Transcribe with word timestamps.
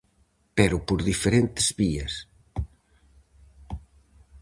Pero 0.57 0.77
por 0.87 0.99
diferentes 1.11 1.67
vías. 1.79 2.13